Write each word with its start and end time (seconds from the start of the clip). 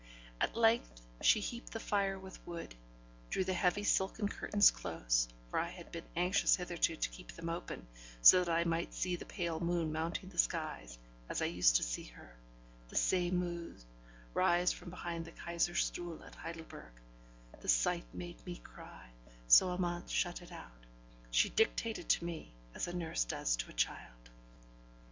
At 0.39 0.55
length 0.57 1.03
she 1.21 1.41
heaped 1.41 1.73
the 1.73 1.79
fire 1.79 2.17
with 2.17 2.43
wood, 2.47 2.73
drew 3.29 3.43
the 3.43 3.53
heavy 3.53 3.83
silken 3.83 4.27
curtains 4.27 4.71
close; 4.71 5.27
for 5.51 5.59
I 5.59 5.69
had 5.69 5.91
been 5.91 6.05
anxious 6.15 6.55
hitherto 6.55 6.95
to 6.95 7.09
keep 7.11 7.33
them 7.33 7.49
open, 7.49 7.85
so 8.19 8.39
that 8.43 8.51
I 8.51 8.63
might 8.63 8.95
see 8.95 9.15
the 9.15 9.25
pale 9.27 9.59
moon 9.59 9.91
mounting 9.91 10.29
the 10.29 10.39
skies, 10.39 10.97
as 11.29 11.39
I 11.43 11.53
used 11.53 11.75
to 11.75 11.83
see 11.83 12.05
her 12.05 12.35
the 12.89 12.95
same 12.95 13.35
moon 13.35 13.77
rise 14.33 14.73
from 14.73 14.89
behind 14.89 15.25
the 15.25 15.33
Kaiser 15.33 15.73
Stuhl 15.75 16.25
at 16.25 16.33
Heidelberg; 16.33 16.93
but 17.51 17.61
the 17.61 17.69
sight 17.69 18.11
made 18.11 18.43
me 18.43 18.55
cry, 18.57 19.11
so 19.47 19.69
Amante 19.69 20.11
shut 20.11 20.41
it 20.41 20.51
out. 20.51 20.83
She 21.29 21.49
dictated 21.49 22.09
to 22.09 22.25
me 22.25 22.53
as 22.73 22.87
a 22.87 22.95
nurse 22.97 23.23
does 23.23 23.55
to 23.57 23.69
a 23.69 23.73
child. 23.73 24.31